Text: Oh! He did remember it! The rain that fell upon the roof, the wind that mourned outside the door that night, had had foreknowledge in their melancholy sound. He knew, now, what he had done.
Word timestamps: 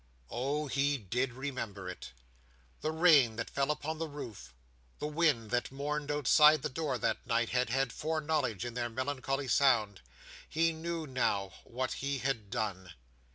Oh! 0.31 0.65
He 0.65 0.97
did 0.97 1.33
remember 1.33 1.87
it! 1.87 2.11
The 2.81 2.91
rain 2.91 3.35
that 3.35 3.51
fell 3.51 3.69
upon 3.69 3.99
the 3.99 4.07
roof, 4.07 4.51
the 4.97 5.05
wind 5.05 5.51
that 5.51 5.71
mourned 5.71 6.09
outside 6.09 6.63
the 6.63 6.69
door 6.69 6.97
that 6.97 7.23
night, 7.27 7.49
had 7.49 7.69
had 7.69 7.93
foreknowledge 7.93 8.65
in 8.65 8.73
their 8.73 8.89
melancholy 8.89 9.47
sound. 9.47 10.01
He 10.49 10.73
knew, 10.73 11.05
now, 11.05 11.53
what 11.65 11.91
he 12.01 12.17
had 12.17 12.49
done. 12.49 12.93